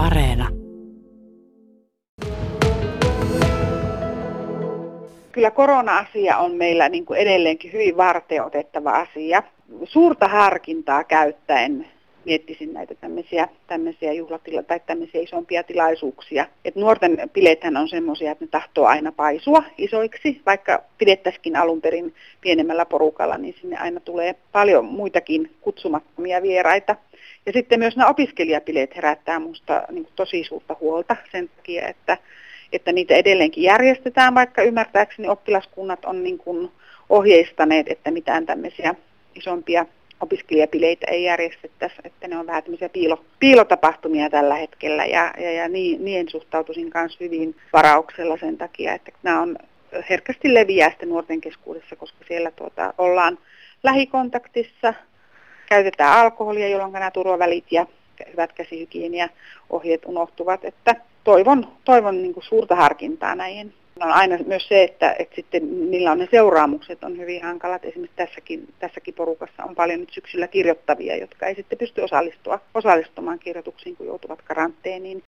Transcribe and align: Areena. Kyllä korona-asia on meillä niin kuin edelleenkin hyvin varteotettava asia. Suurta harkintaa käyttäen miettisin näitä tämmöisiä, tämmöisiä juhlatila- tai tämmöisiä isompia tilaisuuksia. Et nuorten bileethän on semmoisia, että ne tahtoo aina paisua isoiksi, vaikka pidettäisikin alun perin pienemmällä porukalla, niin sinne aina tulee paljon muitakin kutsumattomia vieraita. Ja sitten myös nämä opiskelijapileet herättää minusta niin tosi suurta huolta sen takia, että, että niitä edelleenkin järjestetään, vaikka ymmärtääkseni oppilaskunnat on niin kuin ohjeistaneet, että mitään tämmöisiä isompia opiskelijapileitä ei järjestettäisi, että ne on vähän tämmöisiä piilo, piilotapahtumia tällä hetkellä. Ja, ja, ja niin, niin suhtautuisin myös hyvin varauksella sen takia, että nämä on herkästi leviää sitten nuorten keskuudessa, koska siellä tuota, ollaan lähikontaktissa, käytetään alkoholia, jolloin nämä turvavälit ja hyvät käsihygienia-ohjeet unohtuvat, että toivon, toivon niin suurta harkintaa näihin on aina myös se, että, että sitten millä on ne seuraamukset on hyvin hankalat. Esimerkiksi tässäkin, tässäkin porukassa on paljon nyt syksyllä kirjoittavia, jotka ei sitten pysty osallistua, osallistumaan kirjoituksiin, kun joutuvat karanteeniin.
Areena. 0.00 0.48
Kyllä 5.32 5.50
korona-asia 5.50 6.38
on 6.38 6.52
meillä 6.54 6.88
niin 6.88 7.06
kuin 7.06 7.20
edelleenkin 7.20 7.72
hyvin 7.72 7.96
varteotettava 7.96 8.90
asia. 8.90 9.42
Suurta 9.84 10.28
harkintaa 10.28 11.04
käyttäen 11.04 11.86
miettisin 12.24 12.72
näitä 12.72 12.94
tämmöisiä, 12.94 13.48
tämmöisiä 13.66 14.12
juhlatila- 14.12 14.62
tai 14.62 14.80
tämmöisiä 14.86 15.20
isompia 15.20 15.62
tilaisuuksia. 15.62 16.46
Et 16.64 16.76
nuorten 16.76 17.30
bileethän 17.32 17.76
on 17.76 17.88
semmoisia, 17.88 18.32
että 18.32 18.44
ne 18.44 18.48
tahtoo 18.48 18.84
aina 18.86 19.12
paisua 19.12 19.62
isoiksi, 19.78 20.42
vaikka 20.46 20.82
pidettäisikin 20.98 21.56
alun 21.56 21.80
perin 21.80 22.14
pienemmällä 22.40 22.86
porukalla, 22.86 23.38
niin 23.38 23.54
sinne 23.60 23.76
aina 23.76 24.00
tulee 24.00 24.34
paljon 24.52 24.84
muitakin 24.84 25.50
kutsumattomia 25.60 26.42
vieraita. 26.42 26.96
Ja 27.46 27.52
sitten 27.52 27.78
myös 27.78 27.96
nämä 27.96 28.10
opiskelijapileet 28.10 28.96
herättää 28.96 29.38
minusta 29.38 29.82
niin 29.90 30.08
tosi 30.16 30.44
suurta 30.44 30.76
huolta 30.80 31.16
sen 31.32 31.50
takia, 31.56 31.88
että, 31.88 32.16
että 32.72 32.92
niitä 32.92 33.14
edelleenkin 33.14 33.64
järjestetään, 33.64 34.34
vaikka 34.34 34.62
ymmärtääkseni 34.62 35.28
oppilaskunnat 35.28 36.04
on 36.04 36.22
niin 36.22 36.38
kuin 36.38 36.70
ohjeistaneet, 37.08 37.88
että 37.88 38.10
mitään 38.10 38.46
tämmöisiä 38.46 38.94
isompia 39.34 39.86
opiskelijapileitä 40.20 41.06
ei 41.10 41.24
järjestettäisi, 41.24 41.96
että 42.04 42.28
ne 42.28 42.38
on 42.38 42.46
vähän 42.46 42.62
tämmöisiä 42.62 42.88
piilo, 42.88 43.24
piilotapahtumia 43.38 44.30
tällä 44.30 44.54
hetkellä. 44.54 45.04
Ja, 45.04 45.34
ja, 45.38 45.52
ja 45.52 45.68
niin, 45.68 46.04
niin 46.04 46.30
suhtautuisin 46.30 46.90
myös 46.94 47.20
hyvin 47.20 47.56
varauksella 47.72 48.36
sen 48.38 48.58
takia, 48.58 48.94
että 48.94 49.12
nämä 49.22 49.42
on 49.42 49.56
herkästi 50.10 50.54
leviää 50.54 50.90
sitten 50.90 51.08
nuorten 51.08 51.40
keskuudessa, 51.40 51.96
koska 51.96 52.24
siellä 52.28 52.50
tuota, 52.50 52.94
ollaan 52.98 53.38
lähikontaktissa, 53.82 54.94
käytetään 55.68 56.18
alkoholia, 56.18 56.68
jolloin 56.68 56.92
nämä 56.92 57.10
turvavälit 57.10 57.64
ja 57.70 57.86
hyvät 58.32 58.52
käsihygienia-ohjeet 58.52 60.02
unohtuvat, 60.04 60.64
että 60.64 60.94
toivon, 61.24 61.68
toivon 61.84 62.22
niin 62.22 62.34
suurta 62.40 62.76
harkintaa 62.76 63.34
näihin 63.34 63.74
on 64.00 64.12
aina 64.12 64.38
myös 64.46 64.68
se, 64.68 64.82
että, 64.82 65.16
että 65.18 65.34
sitten 65.34 65.64
millä 65.64 66.12
on 66.12 66.18
ne 66.18 66.28
seuraamukset 66.30 67.04
on 67.04 67.18
hyvin 67.18 67.42
hankalat. 67.42 67.84
Esimerkiksi 67.84 68.16
tässäkin, 68.16 68.68
tässäkin 68.78 69.14
porukassa 69.14 69.64
on 69.64 69.74
paljon 69.74 70.00
nyt 70.00 70.12
syksyllä 70.12 70.48
kirjoittavia, 70.48 71.16
jotka 71.16 71.46
ei 71.46 71.54
sitten 71.54 71.78
pysty 71.78 72.00
osallistua, 72.00 72.60
osallistumaan 72.74 73.38
kirjoituksiin, 73.38 73.96
kun 73.96 74.06
joutuvat 74.06 74.42
karanteeniin. 74.42 75.18